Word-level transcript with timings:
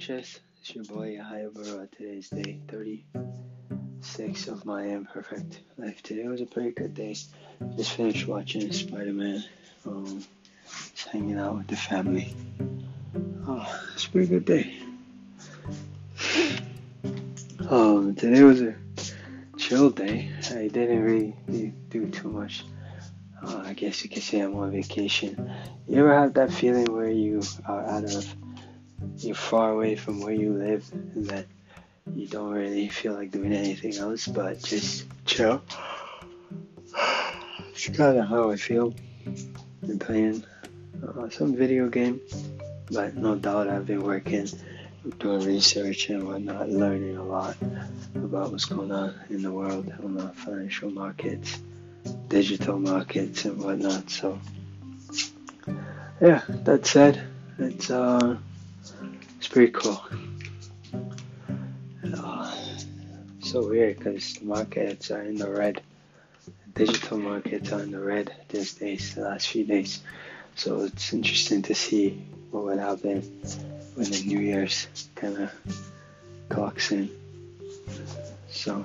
noches. 0.00 0.40
It's 0.62 0.74
your 0.74 0.84
boy 0.84 1.18
Yahya 1.18 1.50
Barra. 1.50 1.86
Today's 1.94 2.30
day 2.30 2.58
36 2.68 4.48
of 4.48 4.64
my 4.64 4.84
imperfect 4.84 5.60
life. 5.76 6.02
Today 6.02 6.26
was 6.26 6.40
a 6.40 6.46
pretty 6.46 6.70
good 6.70 6.94
day. 6.94 7.14
Just 7.76 7.92
finished 7.92 8.26
watching 8.26 8.72
Spider 8.72 9.12
Man. 9.12 9.44
Um, 9.84 10.24
just 10.94 11.08
hanging 11.08 11.38
out 11.38 11.58
with 11.58 11.66
the 11.66 11.76
family. 11.76 12.34
Oh, 13.46 13.82
it's 13.92 14.06
a 14.06 14.10
pretty 14.10 14.28
good 14.28 14.46
day. 14.46 14.74
Um, 17.68 18.14
today 18.14 18.42
was 18.42 18.62
a 18.62 18.74
chill 19.58 19.90
day. 19.90 20.30
I 20.50 20.68
didn't 20.68 21.02
really 21.02 21.74
do 21.90 22.08
too 22.08 22.30
much. 22.30 22.64
Uh, 23.42 23.64
I 23.66 23.74
guess 23.74 24.02
you 24.02 24.08
could 24.08 24.22
say 24.22 24.40
I'm 24.40 24.56
on 24.56 24.72
vacation. 24.72 25.52
You 25.86 25.98
ever 25.98 26.14
have 26.14 26.32
that 26.34 26.50
feeling 26.50 26.86
where 26.86 27.10
you 27.10 27.42
are 27.66 27.84
out 27.84 28.04
of 28.04 28.34
you're 29.18 29.34
far 29.34 29.70
away 29.72 29.96
from 29.96 30.20
where 30.20 30.32
you 30.32 30.52
live 30.52 30.88
and 30.92 31.26
that 31.26 31.46
you 32.14 32.26
don't 32.26 32.50
really 32.50 32.88
feel 32.88 33.14
like 33.14 33.30
doing 33.30 33.52
anything 33.52 33.96
else 33.96 34.26
but 34.26 34.62
just 34.62 35.06
chill. 35.24 35.62
It's 37.72 37.88
kind 37.88 38.18
of 38.18 38.28
how 38.28 38.50
I 38.50 38.56
feel. 38.56 38.94
Been 39.82 39.98
playing 39.98 40.44
uh, 41.06 41.28
some 41.30 41.56
video 41.56 41.88
game, 41.88 42.20
but 42.90 43.16
no 43.16 43.36
doubt 43.36 43.68
I've 43.68 43.86
been 43.86 44.02
working, 44.02 44.48
doing 45.18 45.46
research 45.46 46.10
and 46.10 46.26
whatnot, 46.26 46.68
learning 46.68 47.16
a 47.16 47.24
lot 47.24 47.56
about 48.14 48.52
what's 48.52 48.66
going 48.66 48.92
on 48.92 49.14
in 49.30 49.42
the 49.42 49.50
world 49.50 49.90
on 50.02 50.14
the 50.14 50.28
financial 50.28 50.90
markets, 50.90 51.58
digital 52.28 52.78
markets, 52.78 53.44
and 53.44 53.62
whatnot. 53.62 54.10
So, 54.10 54.38
yeah, 56.20 56.42
that 56.48 56.86
said, 56.86 57.22
it's 57.58 57.90
uh 57.90 58.36
it's 59.40 59.48
pretty 59.48 59.72
cool. 59.72 59.98
Uh, 62.14 62.54
so 63.40 63.66
weird 63.66 63.96
because 63.96 64.34
the 64.34 64.44
markets 64.44 65.10
are 65.10 65.22
in 65.22 65.36
the 65.36 65.48
red. 65.48 65.80
Digital 66.74 67.16
markets 67.16 67.72
are 67.72 67.80
in 67.80 67.90
the 67.90 68.00
red 68.00 68.30
these 68.50 68.74
days, 68.74 69.14
the 69.14 69.22
last 69.22 69.48
few 69.48 69.64
days. 69.64 70.02
So 70.56 70.80
it's 70.80 71.14
interesting 71.14 71.62
to 71.62 71.74
see 71.74 72.22
what 72.50 72.64
would 72.64 72.80
happen 72.80 73.22
when 73.94 74.10
the 74.10 74.22
New 74.26 74.40
Year's 74.40 74.86
kind 75.14 75.38
of 75.38 75.50
clocks 76.50 76.92
in. 76.92 77.08
So, 78.50 78.84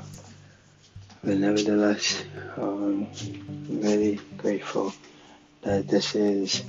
but 1.22 1.36
nevertheless, 1.36 2.23
um, 2.56 3.08
I'm 3.67 3.81
really 3.81 4.22
grateful 4.38 4.94
that 5.64 5.89
this 5.89 6.16
is, 6.16 6.64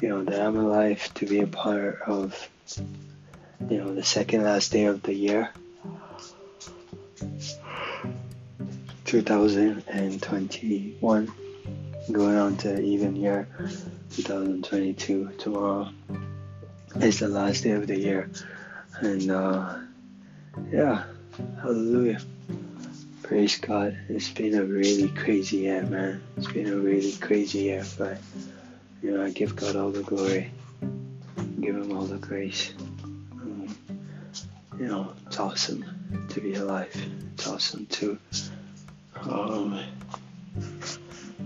you 0.00 0.08
know, 0.08 0.22
that 0.22 0.40
I'm 0.40 0.56
alive 0.56 1.12
to 1.14 1.26
be 1.26 1.40
a 1.40 1.48
part 1.48 2.02
of 2.02 2.48
you 2.76 3.78
know, 3.78 3.94
the 3.94 4.04
second 4.04 4.44
last 4.44 4.72
day 4.72 4.84
of 4.84 5.02
the 5.02 5.14
year, 5.14 5.50
2021, 9.04 11.32
going 12.12 12.36
on 12.36 12.56
to 12.58 12.80
even 12.80 13.16
year 13.16 13.48
2022. 14.16 15.32
Tomorrow 15.38 15.88
is 16.96 17.20
the 17.20 17.28
last 17.28 17.62
day 17.64 17.70
of 17.72 17.86
the 17.86 17.98
year, 17.98 18.30
and 19.00 19.30
uh, 19.30 19.78
yeah, 20.70 21.04
hallelujah. 21.62 22.20
Praise 23.22 23.56
God. 23.58 23.98
It's 24.08 24.30
been 24.30 24.54
a 24.54 24.64
really 24.64 25.08
crazy 25.08 25.58
year, 25.58 25.82
man. 25.82 26.22
It's 26.36 26.50
been 26.50 26.72
a 26.72 26.76
really 26.76 27.12
crazy 27.12 27.58
year, 27.60 27.84
but 27.98 28.18
you 29.02 29.12
know, 29.12 29.22
I 29.24 29.30
give 29.30 29.54
God 29.54 29.76
all 29.76 29.90
the 29.90 30.02
glory, 30.02 30.50
give 31.60 31.76
Him 31.76 31.96
all 31.96 32.04
the 32.04 32.18
grace 32.18 32.72
you 34.78 34.86
know, 34.86 35.12
it's 35.26 35.40
awesome 35.40 35.84
to 36.30 36.40
be 36.40 36.54
alive. 36.54 36.94
It's 37.34 37.48
awesome 37.48 37.86
to, 37.86 38.18
um, 39.22 39.80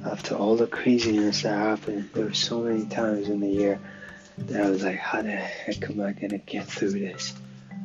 after 0.05 0.34
all 0.34 0.56
the 0.56 0.67
craziness 0.67 1.43
that 1.43 1.56
happened, 1.56 2.11
there 2.12 2.27
were 2.27 2.34
so 2.34 2.61
many 2.61 2.84
times 2.87 3.28
in 3.28 3.41
the 3.41 3.49
year 3.49 3.81
that 4.37 4.65
I 4.65 4.71
was 4.71 4.84
like, 4.84 4.99
how 4.99 5.22
the 5.22 5.31
heck 5.31 5.89
am 5.89 6.01
I 6.01 6.12
gonna 6.12 6.39
get 6.39 6.67
through 6.67 6.93
this? 6.93 7.34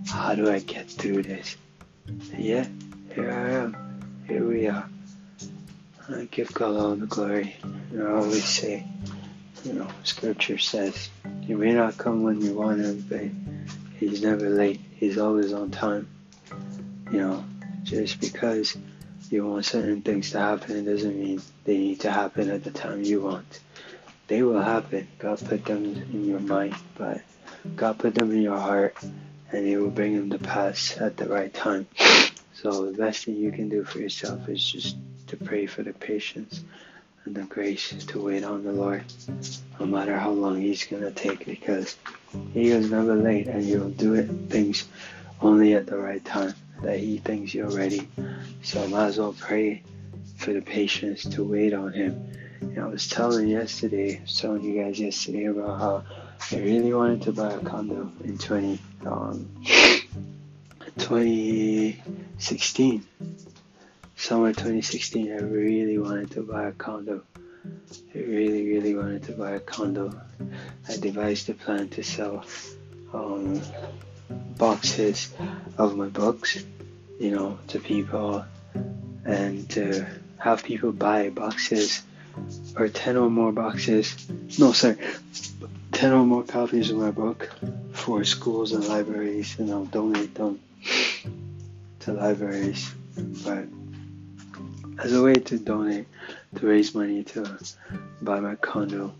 How 0.07 0.35
do 0.35 0.51
I 0.51 0.59
get 0.59 0.89
through 0.89 1.23
this? 1.23 1.55
And 2.07 2.43
yeah, 2.43 2.67
here 3.13 3.31
I 3.31 3.49
am. 3.51 4.23
Here 4.27 4.45
we 4.45 4.67
are. 4.67 4.89
I 6.09 6.27
give 6.29 6.53
God 6.53 6.75
all 6.75 6.95
the 6.95 7.05
glory. 7.05 7.55
And 7.63 8.03
I 8.03 8.11
always 8.11 8.45
say, 8.45 8.85
you 9.63 9.73
know, 9.73 9.87
scripture 10.03 10.57
says, 10.57 11.09
you 11.41 11.57
may 11.57 11.73
not 11.73 11.97
come 11.97 12.23
when 12.23 12.41
you 12.41 12.53
want 12.53 12.81
him, 12.81 13.05
but 13.09 13.97
he's 13.99 14.21
never 14.21 14.49
late 14.49 14.79
he's 14.97 15.17
always 15.17 15.53
on 15.53 15.71
time. 15.71 16.07
You 17.11 17.19
know, 17.19 17.45
just 17.83 18.19
because 18.19 18.75
you 19.29 19.45
want 19.45 19.65
certain 19.65 20.01
things 20.01 20.31
to 20.31 20.39
happen 20.39 20.85
doesn't 20.85 21.19
mean 21.19 21.41
they 21.63 21.77
need 21.77 22.01
to 22.01 22.11
happen 22.11 22.49
at 22.49 22.63
the 22.63 22.71
time 22.71 23.03
you 23.03 23.21
want. 23.21 23.59
They 24.27 24.43
will 24.43 24.61
happen. 24.61 25.07
God 25.19 25.39
put 25.45 25.65
them 25.65 25.85
in 25.85 26.25
your 26.25 26.41
mind, 26.41 26.75
but 26.97 27.21
God 27.75 27.97
put 27.99 28.15
them 28.15 28.31
in 28.31 28.41
your 28.41 28.57
heart, 28.57 28.97
and 29.51 29.65
He 29.65 29.77
will 29.77 29.89
bring 29.89 30.15
them 30.15 30.29
to 30.31 30.45
pass 30.45 30.97
at 30.97 31.15
the 31.15 31.27
right 31.27 31.53
time. 31.53 31.87
So 32.53 32.91
the 32.91 32.97
best 32.97 33.25
thing 33.25 33.35
you 33.35 33.51
can 33.51 33.69
do 33.69 33.83
for 33.83 33.99
yourself 33.99 34.49
is 34.49 34.65
just 34.65 34.97
to 35.27 35.37
pray 35.37 35.65
for 35.65 35.83
the 35.83 35.93
patience 35.93 36.63
and 37.27 37.35
the 37.35 37.43
grace 37.43 37.93
to 38.05 38.23
wait 38.23 38.45
on 38.45 38.63
the 38.63 38.71
Lord, 38.71 39.03
no 39.79 39.85
matter 39.85 40.17
how 40.17 40.31
long 40.31 40.59
He's 40.61 40.85
gonna 40.85 41.11
take, 41.11 41.45
because 41.45 41.97
He 42.53 42.69
is 42.69 42.89
never 42.89 43.15
late, 43.15 43.47
and 43.47 43.61
He'll 43.63 43.89
do 43.89 44.13
it 44.13 44.29
things 44.49 44.85
only 45.41 45.73
at 45.73 45.87
the 45.87 45.97
right 45.97 46.23
time 46.23 46.53
that 46.81 46.99
He 46.99 47.17
thinks 47.17 47.53
you're 47.53 47.69
ready. 47.69 48.07
So 48.63 48.81
I 48.81 48.87
might 48.87 49.07
as 49.07 49.19
well 49.19 49.35
pray 49.37 49.83
for 50.37 50.53
the 50.53 50.61
patience 50.61 51.23
to 51.23 51.43
wait 51.43 51.73
on 51.73 51.91
Him. 51.91 52.31
And 52.61 52.79
I 52.79 52.87
was 52.87 53.09
telling 53.09 53.49
yesterday, 53.49 54.21
telling 54.37 54.63
you 54.63 54.81
guys 54.81 54.97
yesterday 54.97 55.43
about 55.45 55.79
how 55.79 56.03
I 56.51 56.59
really 56.61 56.93
wanted 56.93 57.23
to 57.23 57.33
buy 57.33 57.51
a 57.51 57.59
condo 57.59 58.09
in 58.23 58.37
20, 58.37 58.79
um, 59.05 59.49
2016 60.97 63.05
summer 64.17 64.51
2016, 64.51 65.31
I 65.31 65.37
really 65.37 65.99
wanted 65.99 66.31
to 66.31 66.41
buy 66.41 66.67
a 66.67 66.71
condo. 66.71 67.21
I 68.15 68.17
really, 68.17 68.67
really 68.67 68.95
wanted 68.95 69.23
to 69.23 69.33
buy 69.33 69.51
a 69.51 69.59
condo. 69.59 70.19
I 70.89 70.97
devised 70.97 71.49
a 71.49 71.53
plan 71.53 71.89
to 71.89 72.03
sell 72.03 72.43
um, 73.13 73.61
boxes 74.57 75.31
of 75.77 75.95
my 75.95 76.07
books, 76.07 76.63
you 77.19 77.31
know, 77.31 77.59
to 77.67 77.79
people 77.79 78.43
and 79.23 79.69
to 79.69 80.05
have 80.39 80.63
people 80.63 80.91
buy 80.91 81.29
boxes 81.29 82.01
or 82.75 82.87
10 82.87 83.17
or 83.17 83.29
more 83.29 83.51
boxes. 83.51 84.15
No, 84.57 84.71
sorry, 84.71 84.97
10 85.91 86.11
or 86.11 86.25
more 86.25 86.43
copies 86.43 86.89
of 86.89 86.97
my 86.97 87.11
book 87.11 87.49
for 87.93 88.23
schools 88.23 88.71
and 88.71 88.87
libraries, 88.87 89.59
and 89.59 89.69
I'll 89.71 89.85
donate 89.85 90.33
them 90.35 90.59
to 92.01 92.13
libraries. 92.13 92.91
But 93.43 93.65
as 94.99 95.13
a 95.13 95.21
way 95.21 95.35
to 95.35 95.57
donate 95.59 96.07
to 96.55 96.67
raise 96.67 96.95
money 96.95 97.23
to 97.23 97.57
buy 98.21 98.39
my 98.39 98.55
condo 98.55 99.13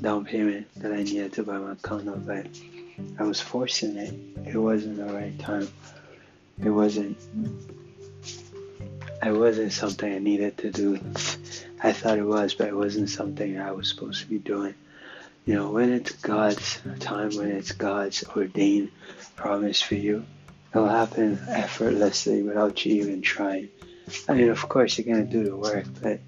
down 0.00 0.24
payment 0.24 0.66
that 0.76 0.92
I 0.92 1.02
needed 1.02 1.32
to 1.34 1.42
buy 1.42 1.58
my 1.58 1.74
condo, 1.76 2.16
but 2.16 2.46
I 3.18 3.22
was 3.22 3.40
forcing 3.40 3.96
it. 3.96 4.14
It 4.46 4.56
wasn't 4.56 4.96
the 4.96 5.04
right 5.04 5.38
time. 5.38 5.68
It 6.62 6.70
wasn't. 6.70 7.18
It 9.24 9.32
wasn't 9.32 9.72
something 9.72 10.12
I 10.12 10.18
needed 10.18 10.58
to 10.58 10.70
do. 10.70 11.00
I 11.82 11.92
thought 11.92 12.18
it 12.18 12.24
was, 12.24 12.54
but 12.54 12.68
it 12.68 12.76
wasn't 12.76 13.10
something 13.10 13.58
I 13.58 13.72
was 13.72 13.88
supposed 13.88 14.20
to 14.20 14.28
be 14.28 14.38
doing. 14.38 14.74
You 15.46 15.54
know, 15.54 15.70
when 15.70 15.92
it's 15.92 16.12
God's 16.12 16.80
time, 16.98 17.30
when 17.36 17.48
it's 17.48 17.72
God's 17.72 18.24
ordained 18.36 18.90
promise 19.36 19.80
for 19.80 19.94
you, 19.94 20.24
it'll 20.72 20.88
happen 20.88 21.38
effortlessly 21.48 22.42
without 22.42 22.84
you 22.84 23.02
even 23.02 23.22
trying. 23.22 23.68
I 24.28 24.34
mean, 24.34 24.50
of 24.50 24.68
course, 24.68 24.98
you're 24.98 25.12
gonna 25.12 25.28
do 25.28 25.44
the 25.44 25.56
work, 25.56 25.86
but 26.02 26.20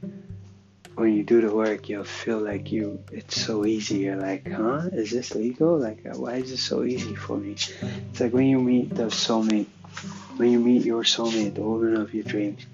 when 0.95 1.15
you 1.15 1.23
do 1.23 1.41
the 1.41 1.55
work, 1.55 1.89
you'll 1.89 2.05
feel 2.05 2.39
like 2.39 2.73
you 2.73 3.03
it's 3.13 3.41
so 3.41 3.65
easy. 3.65 3.99
You're 3.99 4.17
like, 4.17 4.51
huh? 4.51 4.89
Is 4.93 5.11
this 5.11 5.35
legal? 5.35 5.79
Like, 5.79 6.05
uh, 6.05 6.19
why 6.19 6.35
is 6.35 6.51
this 6.51 6.63
so 6.63 6.83
easy 6.83 7.15
for 7.15 7.37
me? 7.37 7.53
It's 7.53 8.21
like 8.21 8.33
when 8.33 8.47
you 8.47 8.61
meet 8.61 8.95
the 8.95 9.05
soulmate, 9.05 9.69
when 10.37 10.51
you 10.51 10.59
meet 10.59 10.85
your 10.85 11.05
soulmate, 11.05 11.55
the 11.55 11.63
woman 11.63 11.97
of 11.97 12.15
your 12.15 12.25
dreams. 12.25 12.67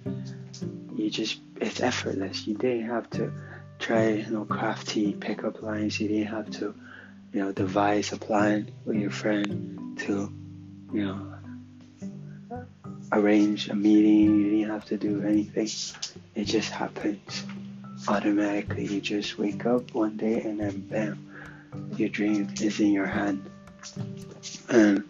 You 0.96 1.10
just 1.10 1.38
it's 1.60 1.80
effortless. 1.80 2.46
You 2.46 2.54
didn't 2.54 2.88
have 2.88 3.10
to 3.10 3.32
try, 3.78 4.08
you 4.08 4.30
know, 4.30 4.44
crafty 4.44 5.12
pickup 5.12 5.62
lines. 5.62 6.00
You 6.00 6.08
didn't 6.08 6.28
have 6.28 6.50
to, 6.52 6.74
you 7.32 7.40
know, 7.40 7.52
devise 7.52 8.12
a 8.12 8.16
plan 8.16 8.70
with 8.84 8.96
your 8.96 9.10
friend 9.10 9.98
to, 10.00 10.32
you 10.92 11.04
know, 11.04 11.33
arrange 13.14 13.68
a 13.68 13.74
meeting, 13.74 14.40
you 14.40 14.50
didn't 14.50 14.70
have 14.70 14.84
to 14.86 14.96
do 14.96 15.22
anything. 15.22 15.68
It 16.34 16.44
just 16.44 16.70
happens 16.70 17.44
automatically. 18.08 18.86
You 18.86 19.00
just 19.00 19.38
wake 19.38 19.64
up 19.66 19.94
one 19.94 20.16
day 20.16 20.40
and 20.42 20.58
then 20.60 20.80
bam, 20.80 21.90
your 21.96 22.08
dream 22.08 22.52
is 22.60 22.80
in 22.80 22.92
your 22.92 23.06
hand. 23.06 23.48
And 24.68 25.04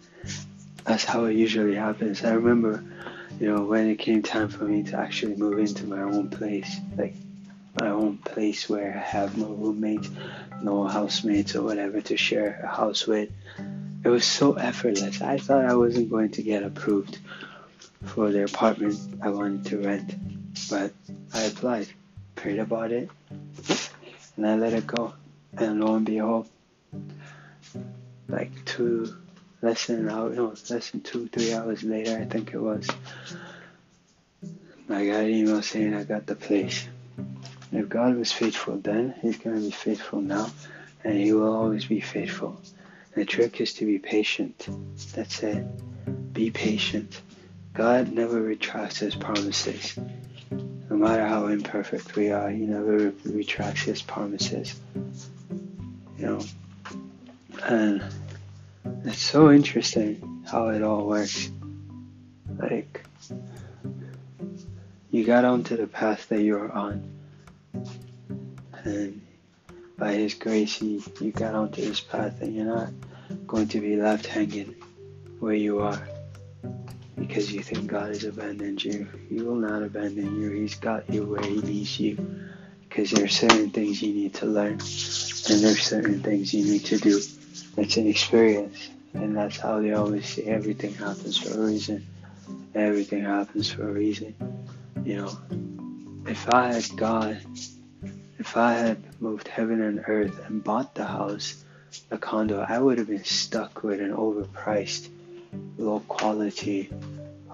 that's 0.85 1.05
how 1.05 1.25
it 1.25 1.35
usually 1.35 1.75
happens. 1.75 2.25
I 2.25 2.33
remember, 2.33 2.85
you 3.41 3.53
know, 3.53 3.65
when 3.65 3.89
it 3.89 3.99
came 3.99 4.23
time 4.23 4.49
for 4.49 4.65
me 4.65 4.83
to 4.85 4.99
actually 4.99 5.37
move 5.37 5.59
into 5.59 5.87
my 5.87 6.03
own 6.03 6.29
place, 6.29 6.77
like 6.97 7.15
my 7.81 7.89
own 7.89 8.19
place 8.19 8.69
where 8.69 8.95
I 8.95 9.01
have 9.01 9.37
no 9.39 9.47
roommates, 9.47 10.11
no 10.63 10.87
housemates 10.87 11.57
or 11.57 11.63
whatever 11.63 12.01
to 12.03 12.17
share 12.17 12.61
a 12.63 12.69
house 12.69 13.07
with. 13.07 13.31
It 14.05 14.09
was 14.09 14.27
so 14.27 14.53
effortless. 14.53 15.23
I 15.23 15.39
thought 15.39 15.65
I 15.65 15.75
wasn't 15.75 16.11
going 16.11 16.31
to 16.33 16.43
get 16.43 16.63
approved 16.63 17.19
for 18.07 18.31
the 18.31 18.45
apartment 18.45 18.99
I 19.23 19.31
wanted 19.31 19.67
to 19.67 19.79
rent, 19.79 20.15
but 20.71 20.93
I 21.33 21.43
applied, 21.43 21.89
prayed 22.35 22.59
about 22.59 22.93
it, 22.93 23.09
and 24.37 24.47
I 24.47 24.57
let 24.57 24.73
it 24.73 24.87
go. 24.87 25.15
And 25.57 25.81
lo 25.81 25.95
and 25.95 26.07
behold, 26.07 26.49
like 28.29 28.65
two, 28.65 29.15
less 29.63 29.87
than 29.87 30.01
an 30.01 30.11
hour, 30.11 30.31
no, 30.31 30.55
less 30.71 30.91
than 30.91 31.01
two, 31.01 31.29
three 31.29 31.53
hours 31.53 31.83
later, 31.83 32.19
I 32.19 32.25
think 32.25 32.53
it 32.53 32.59
was, 32.59 32.89
I 34.89 35.07
got 35.07 35.25
an 35.25 35.31
email 35.31 35.63
saying 35.63 35.95
I 35.95 36.05
got 36.05 36.27
the 36.27 36.35
place. 36.35 36.89
If 37.73 37.89
God 37.89 38.17
was 38.17 38.33
faithful 38.33 38.79
then, 38.79 39.15
He's 39.23 39.39
going 39.39 39.57
to 39.57 39.63
be 39.63 39.71
faithful 39.71 40.21
now, 40.21 40.51
and 41.03 41.17
He 41.17 41.33
will 41.33 41.53
always 41.53 41.87
be 41.87 42.01
faithful. 42.01 42.61
The 43.15 43.25
trick 43.25 43.61
is 43.61 43.75
to 43.75 43.87
be 43.87 43.99
patient. 43.99 44.69
That's 45.15 45.43
it. 45.43 45.65
Be 46.33 46.51
patient. 46.51 47.21
God 47.75 48.13
never 48.13 48.41
retracts 48.41 48.99
His 48.99 49.17
promises. 49.17 49.99
No 50.89 50.97
matter 50.97 51.27
how 51.27 51.49
imperfect 51.49 52.15
we 52.15 52.31
are, 52.31 52.49
He 52.49 52.67
never 52.67 53.13
retracts 53.25 53.83
His 53.83 54.01
promises. 54.01 54.79
You 56.17 56.27
know, 56.27 56.41
and 57.65 58.03
it's 59.05 59.21
so 59.21 59.51
interesting 59.51 60.45
how 60.49 60.69
it 60.69 60.83
all 60.83 61.07
works. 61.07 61.51
Like, 62.57 63.05
you 65.11 65.25
got 65.25 65.45
onto 65.45 65.77
the 65.77 65.89
path 65.89 66.29
that 66.29 66.43
you're 66.43 66.71
on 66.71 67.11
and 68.85 69.21
by 69.99 70.13
His 70.13 70.35
grace, 70.35 70.77
he, 70.77 71.03
you 71.21 71.33
got 71.33 71.55
onto 71.55 71.81
this 71.81 72.01
path, 72.01 72.41
and 72.41 72.55
you're 72.55 72.67
not 72.67 72.91
going 73.47 73.69
to 73.69 73.81
be 73.81 73.97
left 73.97 74.27
hanging 74.27 74.75
where 75.41 75.55
you 75.55 75.81
are 75.81 76.07
because 77.17 77.53
you 77.53 77.63
think 77.63 77.87
God 77.87 78.09
has 78.09 78.25
abandoned 78.25 78.85
you. 78.85 79.07
He 79.29 79.41
will 79.41 79.57
not 79.57 79.83
abandon 79.83 80.41
you. 80.41 80.51
He's 80.51 80.75
got 80.75 81.09
you 81.11 81.25
where 81.25 81.43
He 81.43 81.61
needs 81.61 81.99
you 81.99 82.17
because 82.89 83.11
there 83.11 83.25
are 83.25 83.29
certain 83.29 83.71
things 83.71 84.03
you 84.03 84.15
need 84.15 84.35
to 84.35 84.47
learn, 84.47 84.73
and 84.73 84.81
there's 84.81 85.83
certain 85.83 86.23
things 86.23 86.55
you 86.55 86.65
need 86.65 86.85
to 86.87 86.99
do. 86.99 87.21
It's 87.77 87.97
an 87.97 88.07
experience, 88.07 88.91
and 89.15 89.37
that's 89.37 89.59
how 89.59 89.81
they 89.81 89.93
always 89.93 90.29
say 90.29 90.45
everything 90.45 90.95
happens 90.95 91.39
for 91.39 91.59
a 91.59 91.67
reason. 91.67 92.07
Everything 92.75 93.25
happens 93.25 93.71
for 93.71 93.89
a 93.89 93.93
reason. 93.93 94.35
You 95.05 95.17
know, 95.17 95.39
if 96.27 96.49
I 96.49 96.73
had 96.73 96.89
God 96.97 97.41
if 98.39 98.59
I 98.59 98.75
had 98.75 99.23
moved 99.23 99.49
heaven 99.49 99.81
and 99.81 100.05
earth 100.07 100.39
and 100.47 100.63
bought 100.63 100.95
the 100.95 101.07
house, 101.07 101.65
the 102.11 102.19
condo, 102.19 102.61
I 102.61 102.79
would 102.79 102.99
have 102.99 103.07
been 103.07 103.25
stuck 103.25 103.83
with 103.83 104.01
an 104.01 104.13
overpriced, 104.13 105.09
low 105.79 106.01
quality, 106.01 106.91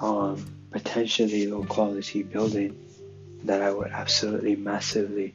um, 0.01 0.45
potentially 0.71 1.47
low 1.47 1.65
quality 1.65 2.23
building 2.23 2.77
that 3.45 3.63
I 3.63 3.71
would 3.71 3.91
absolutely 3.91 4.57
massively 4.57 5.35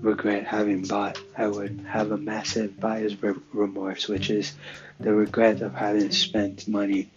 regret 0.00 0.46
having 0.46 0.82
bought. 0.82 1.18
I 1.36 1.46
would 1.46 1.84
have 1.88 2.10
a 2.10 2.16
massive 2.16 2.78
buyer's 2.78 3.16
remorse, 3.52 4.08
which 4.08 4.30
is 4.30 4.54
the 5.00 5.12
regret 5.12 5.60
of 5.62 5.74
having 5.74 6.10
spent 6.10 6.68
money. 6.68 7.10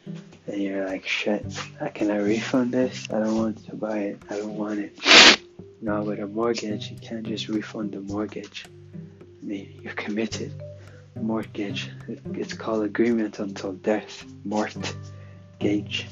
And 0.48 0.62
you're 0.62 0.86
like, 0.88 1.08
shit, 1.08 1.46
can 1.94 2.12
I 2.12 2.18
refund 2.18 2.74
this? 2.74 3.08
I 3.10 3.20
don't 3.20 3.38
want 3.38 3.66
to 3.66 3.76
buy 3.76 4.00
it. 4.00 4.22
I 4.30 4.38
don't 4.38 4.58
want 4.58 4.80
it. 4.80 5.42
Now 5.82 6.04
with 6.04 6.20
a 6.20 6.28
mortgage, 6.28 6.92
you 6.92 6.98
can't 6.98 7.26
just 7.26 7.48
refund 7.48 7.94
the 7.94 8.02
mortgage. 8.02 8.66
I 9.42 9.46
mean, 9.46 9.80
you're 9.82 9.94
committed. 9.94 10.52
Mortgage. 11.16 11.90
It's 12.34 12.54
called 12.54 12.84
agreement 12.84 13.40
until 13.40 13.74
death. 13.74 14.26
Mort. 14.44 14.96
Gage. 15.60 16.08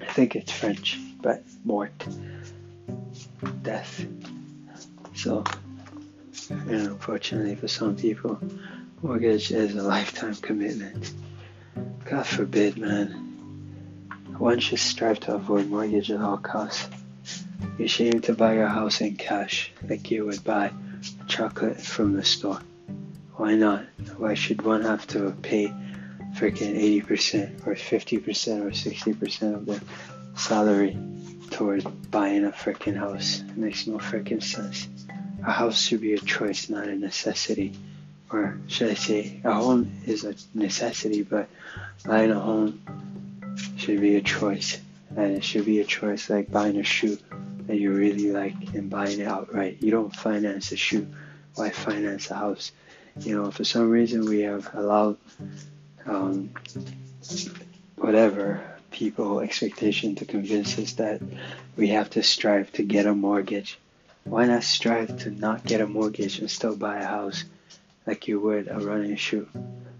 I 0.00 0.12
think 0.12 0.36
it's 0.36 0.52
French, 0.52 0.98
but 1.22 1.42
mort. 1.64 1.92
Death. 3.62 4.06
So, 5.14 5.44
know, 6.50 6.56
unfortunately 6.66 7.54
for 7.54 7.68
some 7.68 7.96
people, 7.96 8.38
mortgage 9.02 9.50
is 9.50 9.74
a 9.74 9.82
lifetime 9.82 10.34
commitment. 10.36 11.12
God 12.04 12.26
forbid, 12.26 12.76
man. 12.76 13.10
One 14.38 14.58
should 14.58 14.80
strive 14.80 15.20
to 15.20 15.34
avoid 15.34 15.68
mortgage 15.68 16.10
at 16.10 16.20
all 16.20 16.38
costs. 16.38 16.88
You 17.78 17.88
seem 17.88 18.20
to 18.22 18.34
buy 18.34 18.54
your 18.54 18.68
house 18.68 19.00
in 19.00 19.16
cash 19.16 19.72
like 19.88 20.10
you 20.10 20.26
would 20.26 20.44
buy 20.44 20.72
chocolate 21.28 21.80
from 21.80 22.14
the 22.14 22.24
store. 22.24 22.60
Why 23.36 23.56
not? 23.56 23.84
Why 24.16 24.34
should 24.34 24.62
one 24.62 24.82
have 24.82 25.06
to 25.08 25.32
pay 25.42 25.66
freaking 26.36 27.02
80% 27.02 27.66
or 27.66 27.74
50% 27.74 28.60
or 28.62 28.70
60% 28.70 29.54
of 29.54 29.66
their 29.66 29.80
salary 30.36 30.96
towards 31.50 31.84
buying 31.84 32.44
a 32.44 32.52
freaking 32.52 32.96
house? 32.96 33.40
It 33.40 33.56
makes 33.56 33.88
no 33.88 33.98
freaking 33.98 34.42
sense. 34.42 34.86
A 35.44 35.50
house 35.50 35.80
should 35.80 36.00
be 36.00 36.14
a 36.14 36.18
choice, 36.18 36.70
not 36.70 36.86
a 36.86 36.94
necessity. 36.94 37.74
Or 38.30 38.56
should 38.68 38.90
I 38.90 38.94
say, 38.94 39.40
a 39.42 39.52
home 39.52 39.92
is 40.06 40.24
a 40.24 40.36
necessity, 40.54 41.22
but 41.22 41.48
buying 42.06 42.30
a 42.30 42.38
home 42.38 42.80
should 43.76 44.00
be 44.00 44.14
a 44.14 44.22
choice. 44.22 44.78
And 45.16 45.36
it 45.36 45.44
should 45.44 45.66
be 45.66 45.80
a 45.80 45.84
choice 45.84 46.30
like 46.30 46.52
buying 46.52 46.78
a 46.78 46.84
shoe 46.84 47.18
that 47.66 47.78
you 47.78 47.92
really 47.92 48.30
like 48.30 48.74
and 48.74 48.88
buying 48.88 49.18
it 49.18 49.26
outright. 49.26 49.78
You 49.80 49.90
don't 49.90 50.14
finance 50.14 50.70
a 50.70 50.76
shoe. 50.76 51.08
Why 51.56 51.70
finance 51.70 52.30
a 52.30 52.34
house? 52.34 52.72
You 53.20 53.36
know, 53.36 53.50
for 53.50 53.64
some 53.64 53.90
reason 53.90 54.26
we 54.26 54.40
have 54.40 54.74
allowed 54.74 55.16
um, 56.06 56.50
whatever 57.96 58.62
people 58.90 59.40
expectation 59.40 60.14
to 60.16 60.24
convince 60.24 60.78
us 60.78 60.92
that 60.94 61.20
we 61.76 61.88
have 61.88 62.10
to 62.10 62.22
strive 62.22 62.72
to 62.72 62.82
get 62.82 63.06
a 63.06 63.14
mortgage. 63.14 63.78
Why 64.24 64.46
not 64.46 64.64
strive 64.64 65.18
to 65.20 65.30
not 65.30 65.64
get 65.64 65.80
a 65.80 65.86
mortgage 65.86 66.38
and 66.38 66.50
still 66.50 66.76
buy 66.76 66.98
a 66.98 67.06
house 67.06 67.44
like 68.06 68.28
you 68.28 68.40
would 68.40 68.68
a 68.68 68.78
running 68.78 69.16
shoe? 69.16 69.48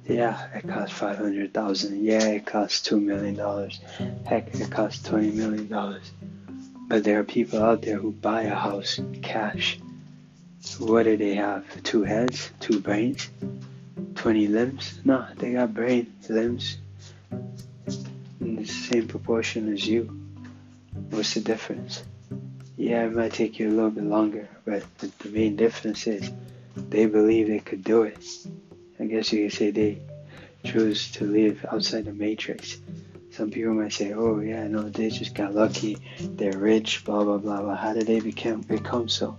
Yeah, 0.06 0.48
it 0.54 0.68
costs 0.68 0.96
five 0.96 1.16
hundred 1.16 1.54
thousand. 1.54 2.04
Yeah, 2.04 2.24
it 2.26 2.46
costs 2.46 2.82
two 2.82 3.00
million 3.00 3.34
dollars. 3.34 3.80
Heck, 4.26 4.54
it 4.54 4.70
costs 4.70 5.02
twenty 5.02 5.30
million 5.30 5.68
dollars. 5.68 6.10
But 6.88 7.04
there 7.04 7.20
are 7.20 7.24
people 7.24 7.62
out 7.62 7.82
there 7.82 7.96
who 7.96 8.12
buy 8.12 8.42
a 8.42 8.54
house 8.54 9.00
cash. 9.22 9.78
What 10.78 11.04
do 11.04 11.16
they 11.16 11.34
have? 11.34 11.64
Two 11.82 12.02
heads? 12.02 12.50
Two 12.60 12.80
brains? 12.80 13.28
20 14.14 14.46
limbs? 14.48 14.98
No, 15.04 15.26
they 15.36 15.52
got 15.52 15.74
brain, 15.74 16.12
limbs 16.28 16.78
in 18.40 18.56
the 18.56 18.66
same 18.66 19.08
proportion 19.08 19.72
as 19.72 19.86
you. 19.86 20.20
What's 21.10 21.34
the 21.34 21.40
difference? 21.40 22.02
Yeah, 22.76 23.06
it 23.06 23.14
might 23.14 23.32
take 23.32 23.58
you 23.58 23.68
a 23.68 23.72
little 23.72 23.90
bit 23.90 24.04
longer, 24.04 24.48
but 24.64 24.82
the 24.98 25.28
main 25.30 25.56
difference 25.56 26.06
is 26.06 26.30
they 26.76 27.06
believe 27.06 27.48
they 27.48 27.60
could 27.60 27.84
do 27.84 28.02
it. 28.02 28.24
I 28.98 29.04
guess 29.04 29.32
you 29.32 29.44
could 29.44 29.56
say 29.56 29.70
they 29.70 29.98
choose 30.64 31.12
to 31.12 31.24
live 31.24 31.64
outside 31.70 32.04
the 32.04 32.12
matrix. 32.12 32.78
Some 33.36 33.50
people 33.50 33.74
might 33.74 33.92
say, 33.92 34.12
"Oh 34.12 34.38
yeah, 34.38 34.68
no, 34.68 34.88
they 34.88 35.10
just 35.10 35.34
got 35.34 35.56
lucky. 35.56 35.98
They're 36.20 36.56
rich, 36.56 37.04
blah 37.04 37.24
blah 37.24 37.38
blah." 37.38 37.62
blah. 37.62 37.74
How 37.74 37.92
did 37.92 38.06
they 38.06 38.20
become 38.20 38.60
become 38.60 39.08
so? 39.08 39.36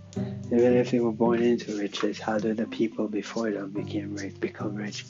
Even 0.48 0.74
if 0.74 0.92
they 0.92 1.00
were 1.00 1.14
born 1.14 1.42
into 1.42 1.78
riches, 1.78 2.20
how 2.20 2.38
did 2.38 2.58
the 2.58 2.66
people 2.66 3.08
before 3.08 3.52
them 3.52 3.70
became 3.70 4.14
rich, 4.14 4.38
become 4.42 4.75
rich? 4.75 5.06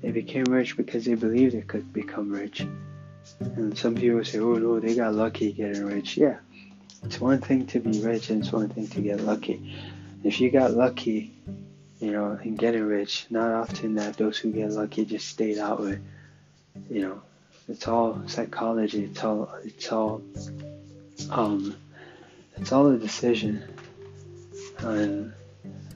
They 0.00 0.12
became 0.12 0.44
rich 0.44 0.78
because 0.78 1.04
they 1.04 1.14
believed 1.14 1.54
they 1.54 1.60
could 1.60 1.92
become 1.92 2.30
rich. 2.30 2.66
And 3.40 3.76
some 3.76 3.96
people 3.96 4.24
say, 4.24 4.38
"Oh 4.38 4.54
no, 4.54 4.80
they 4.80 4.94
got 4.94 5.14
lucky 5.14 5.52
getting 5.52 5.84
rich." 5.84 6.16
Yeah, 6.16 6.38
it's 7.04 7.20
one 7.20 7.42
thing 7.42 7.66
to 7.66 7.80
be 7.80 8.00
rich, 8.00 8.30
and 8.30 8.42
it's 8.42 8.52
one 8.52 8.70
thing 8.70 8.88
to 8.88 9.02
get 9.02 9.20
lucky. 9.20 9.76
If 10.24 10.40
you 10.40 10.50
got 10.50 10.72
lucky, 10.72 11.34
you 12.00 12.12
know, 12.12 12.38
in 12.42 12.54
getting 12.54 12.84
rich, 12.84 13.26
not 13.28 13.52
often 13.52 13.96
that 13.96 14.16
those 14.16 14.38
who 14.38 14.52
get 14.52 14.70
lucky 14.70 15.04
just 15.04 15.28
stayed 15.28 15.58
out 15.58 15.80
with, 15.80 16.00
you 16.88 17.02
know, 17.02 17.20
it's 17.68 17.88
all 17.88 18.22
psychology. 18.26 19.04
It's 19.04 19.22
all 19.22 19.52
it's 19.64 19.92
all 19.92 20.22
um, 21.30 21.76
it's 22.56 22.72
all 22.72 22.88
a 22.88 22.98
decision. 22.98 23.62
And 24.78 25.32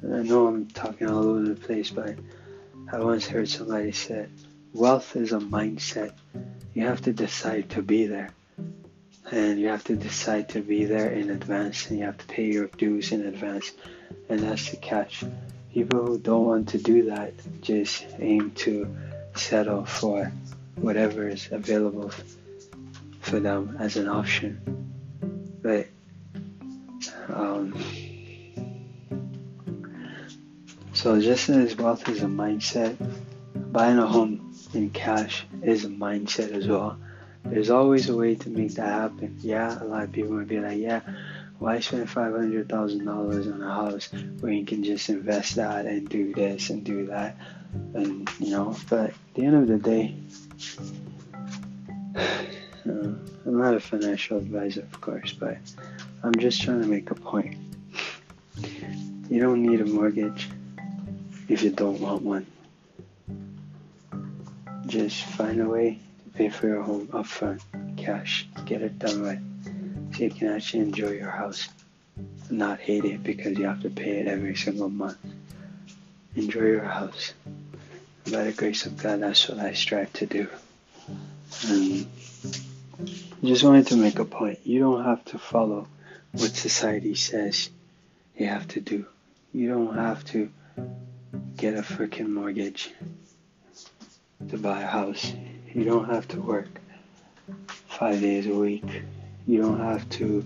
I 0.04 0.22
know 0.22 0.46
I'm 0.46 0.66
talking 0.66 1.08
all 1.08 1.24
over 1.24 1.42
the 1.42 1.54
place, 1.54 1.90
but 1.90 2.16
I 2.92 3.00
once 3.00 3.26
heard 3.26 3.48
somebody 3.48 3.92
said, 3.92 4.30
wealth 4.72 5.16
is 5.16 5.32
a 5.32 5.38
mindset. 5.38 6.12
You 6.74 6.86
have 6.86 7.02
to 7.02 7.12
decide 7.12 7.70
to 7.70 7.82
be 7.82 8.06
there. 8.06 8.30
And 9.32 9.58
you 9.58 9.68
have 9.68 9.82
to 9.84 9.96
decide 9.96 10.50
to 10.50 10.60
be 10.60 10.84
there 10.84 11.10
in 11.10 11.30
advance 11.30 11.90
and 11.90 11.98
you 11.98 12.04
have 12.04 12.18
to 12.18 12.26
pay 12.26 12.44
your 12.44 12.68
dues 12.68 13.10
in 13.10 13.26
advance. 13.26 13.72
And 14.28 14.40
that's 14.40 14.70
the 14.70 14.76
catch. 14.76 15.24
People 15.72 16.06
who 16.06 16.18
don't 16.18 16.46
want 16.46 16.68
to 16.70 16.78
do 16.78 17.10
that 17.10 17.32
just 17.60 18.06
aim 18.20 18.52
to 18.52 18.94
settle 19.34 19.84
for 19.84 20.30
whatever 20.76 21.28
is 21.28 21.48
available 21.50 22.12
for 23.20 23.40
them 23.40 23.76
as 23.80 23.96
an 23.96 24.08
option. 24.08 24.60
But 25.62 25.88
um, 27.28 27.74
so 30.92 31.20
just 31.20 31.48
as 31.48 31.76
wealth 31.76 32.08
is 32.08 32.22
a 32.22 32.26
mindset, 32.26 32.96
buying 33.72 33.98
a 33.98 34.06
home 34.06 34.54
in 34.74 34.90
cash 34.90 35.46
is 35.62 35.84
a 35.84 35.88
mindset 35.88 36.52
as 36.52 36.68
well. 36.68 36.98
There's 37.44 37.70
always 37.70 38.08
a 38.08 38.16
way 38.16 38.34
to 38.34 38.48
make 38.48 38.74
that 38.74 38.88
happen. 38.88 39.38
Yeah, 39.40 39.82
a 39.82 39.84
lot 39.84 40.04
of 40.04 40.12
people 40.12 40.34
would 40.36 40.48
be 40.48 40.58
like, 40.58 40.78
yeah, 40.78 41.00
why 41.58 41.80
spend 41.80 42.10
five 42.10 42.32
hundred 42.32 42.68
thousand 42.68 43.04
dollars 43.04 43.46
on 43.46 43.62
a 43.62 43.72
house 43.72 44.08
where 44.40 44.52
you 44.52 44.64
can 44.64 44.82
just 44.84 45.08
invest 45.08 45.56
that 45.56 45.86
and 45.86 46.08
do 46.08 46.34
this 46.34 46.70
and 46.70 46.84
do 46.84 47.06
that, 47.06 47.36
and 47.94 48.28
you 48.38 48.50
know? 48.50 48.76
But 48.90 49.10
at 49.10 49.14
the 49.34 49.44
end 49.44 49.56
of 49.56 49.68
the 49.68 49.78
day, 49.78 50.16
Uh, 52.88 53.14
I'm 53.44 53.58
not 53.58 53.74
a 53.74 53.80
financial 53.80 54.38
advisor, 54.38 54.82
of 54.82 55.00
course, 55.00 55.32
but 55.32 55.58
I'm 56.22 56.34
just 56.36 56.62
trying 56.62 56.80
to 56.80 56.86
make 56.86 57.10
a 57.10 57.14
point. 57.14 57.56
You 59.28 59.40
don't 59.40 59.62
need 59.62 59.80
a 59.80 59.86
mortgage 59.86 60.48
if 61.48 61.62
you 61.62 61.70
don't 61.70 62.00
want 62.00 62.22
one. 62.22 62.46
Just 64.86 65.24
find 65.24 65.60
a 65.60 65.68
way 65.68 65.98
to 66.24 66.38
pay 66.38 66.48
for 66.48 66.68
your 66.68 66.82
home 66.82 67.08
upfront, 67.08 67.60
cash, 67.96 68.48
get 68.64 68.82
it 68.82 68.98
done 68.98 69.22
right 69.22 69.40
so 70.16 70.24
you 70.24 70.30
can 70.30 70.48
actually 70.48 70.80
enjoy 70.80 71.10
your 71.10 71.30
house 71.30 71.68
and 72.48 72.58
not 72.58 72.80
hate 72.80 73.04
it 73.04 73.22
because 73.22 73.58
you 73.58 73.66
have 73.66 73.82
to 73.82 73.90
pay 73.90 74.18
it 74.18 74.26
every 74.26 74.56
single 74.56 74.88
month. 74.88 75.18
Enjoy 76.36 76.60
your 76.62 76.84
house. 76.84 77.34
By 78.30 78.44
the 78.44 78.52
grace 78.52 78.86
of 78.86 78.96
God, 78.96 79.20
that's 79.20 79.48
what 79.48 79.58
I 79.58 79.72
strive 79.72 80.12
to 80.14 80.26
do. 80.26 80.48
And 81.68 82.06
I 83.42 83.46
just 83.46 83.62
wanted 83.64 83.86
to 83.88 83.96
make 83.96 84.18
a 84.18 84.24
point. 84.24 84.60
You 84.64 84.80
don't 84.80 85.04
have 85.04 85.24
to 85.26 85.38
follow 85.38 85.86
what 86.32 86.50
society 86.50 87.14
says 87.14 87.70
you 88.36 88.46
have 88.46 88.66
to 88.68 88.80
do. 88.80 89.06
You 89.52 89.68
don't 89.68 89.94
have 89.96 90.24
to 90.26 90.50
get 91.56 91.74
a 91.74 91.82
freaking 91.82 92.28
mortgage 92.28 92.90
to 94.48 94.58
buy 94.58 94.82
a 94.82 94.86
house. 94.86 95.32
You 95.72 95.84
don't 95.84 96.06
have 96.06 96.26
to 96.28 96.40
work 96.40 96.68
five 97.88 98.20
days 98.20 98.46
a 98.46 98.54
week 98.54 98.84
you 99.46 99.62
don't 99.62 99.78
have 99.78 100.08
to 100.10 100.44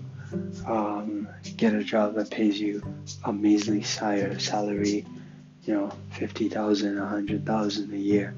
um, 0.65 1.27
get 1.57 1.73
a 1.73 1.83
job 1.83 2.15
that 2.15 2.29
pays 2.29 2.59
you 2.59 2.83
a 3.23 3.33
measly 3.33 3.81
salary, 3.81 5.05
you 5.65 5.73
know, 5.73 5.91
fifty 6.11 6.49
thousand, 6.49 6.97
a 6.97 7.97
year. 7.97 8.33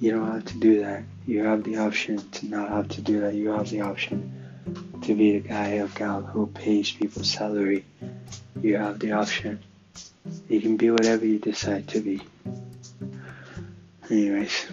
You 0.00 0.12
don't 0.12 0.32
have 0.32 0.44
to 0.46 0.58
do 0.58 0.80
that. 0.80 1.04
You 1.26 1.44
have 1.44 1.62
the 1.64 1.76
option 1.78 2.18
to 2.30 2.46
not 2.46 2.68
have 2.68 2.88
to 2.90 3.00
do 3.00 3.20
that. 3.20 3.34
You 3.34 3.50
have 3.50 3.70
the 3.70 3.82
option 3.82 4.32
to 5.02 5.14
be 5.14 5.38
the 5.38 5.48
guy 5.48 5.78
or 5.78 5.88
gal 5.88 6.22
who 6.22 6.46
pays 6.46 6.90
people's 6.90 7.30
salary. 7.30 7.84
You 8.60 8.76
have 8.78 8.98
the 8.98 9.12
option. 9.12 9.60
You 10.48 10.60
can 10.60 10.76
be 10.76 10.90
whatever 10.90 11.26
you 11.26 11.38
decide 11.38 11.88
to 11.88 12.00
be. 12.00 12.22
Anyways, 14.10 14.66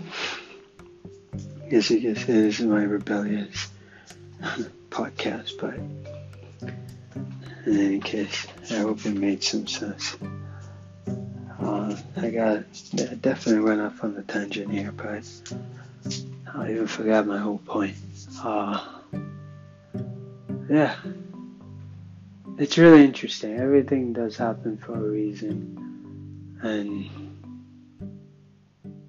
yes, 1.71 1.91
I 1.91 1.95
guess 1.95 2.25
this 2.25 2.59
is 2.59 2.61
my 2.61 2.83
rebellious 2.83 3.69
podcast, 4.89 5.53
but 5.59 5.75
in 7.65 7.79
any 7.79 7.99
case, 7.99 8.47
I 8.71 8.77
hope 8.77 9.05
it 9.05 9.15
made 9.15 9.43
some 9.43 9.67
sense. 9.67 10.15
Uh, 11.61 11.95
I 12.17 12.29
got 12.29 12.63
I 12.93 13.15
definitely 13.15 13.61
went 13.61 13.81
off 13.81 14.03
on 14.03 14.15
the 14.15 14.23
tangent 14.23 14.71
here, 14.71 14.93
but 14.93 15.23
I 16.53 16.71
even 16.71 16.87
forgot 16.87 17.27
my 17.27 17.37
whole 17.37 17.57
point. 17.59 17.95
Uh, 18.41 18.85
yeah, 20.69 20.95
it's 22.57 22.77
really 22.77 23.03
interesting. 23.03 23.59
Everything 23.59 24.13
does 24.13 24.37
happen 24.37 24.77
for 24.77 24.95
a 24.95 25.09
reason, 25.09 26.57
and 26.61 27.09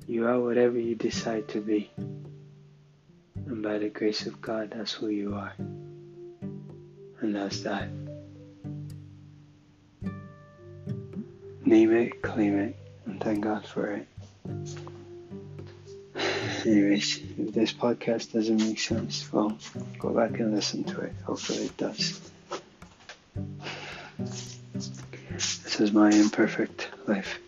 you 0.08 0.26
are 0.26 0.40
whatever 0.40 0.78
you 0.78 0.96
decide 0.96 1.46
to 1.48 1.60
be. 1.60 1.88
And 3.46 3.62
by 3.62 3.78
the 3.78 3.88
grace 3.88 4.26
of 4.26 4.40
God, 4.40 4.72
that's 4.74 4.92
who 4.92 5.08
you 5.08 5.34
are. 5.34 5.52
And 7.20 7.34
that's 7.34 7.60
that. 7.60 7.88
Name 11.70 11.92
it, 11.92 12.20
claim 12.20 12.58
it, 12.58 12.76
and 13.06 13.20
thank 13.20 13.44
God 13.44 13.64
for 13.64 13.92
it. 13.92 14.04
Anyways, 16.66 17.20
if 17.38 17.54
this 17.54 17.72
podcast 17.72 18.32
doesn't 18.32 18.56
make 18.56 18.80
sense, 18.80 19.32
well, 19.32 19.56
go 20.00 20.10
back 20.10 20.40
and 20.40 20.52
listen 20.52 20.82
to 20.82 21.00
it. 21.02 21.12
Hopefully 21.24 21.66
it 21.66 21.76
does. 21.76 22.20
This 24.18 25.80
is 25.80 25.92
my 25.92 26.10
imperfect 26.10 26.88
life. 27.06 27.38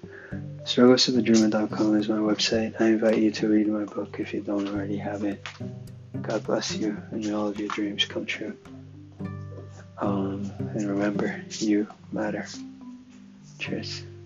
StrugglesToTheDreamer.com 0.67 1.97
is 1.97 2.09
my 2.09 2.19
website. 2.19 2.81
I 2.81 2.91
invite 2.91 3.19
you 3.19 3.33
to 3.33 3.49
read 3.49 3.67
my 3.67 3.87
book 3.87 4.21
if 4.21 4.33
you 4.33 4.41
don't 4.41 4.69
already 4.69 4.99
have 4.99 5.25
it. 5.25 5.45
God 6.21 6.45
bless 6.45 6.77
you 6.77 6.97
and 7.11 7.27
may 7.27 7.33
all 7.33 7.49
of 7.49 7.59
your 7.59 7.71
dreams 7.71 8.05
come 8.05 8.27
true. 8.27 8.57
Um, 9.99 10.49
and 10.77 10.89
remember, 10.89 11.43
you 11.59 11.89
matter. 12.13 12.47
Cheers. 13.59 14.05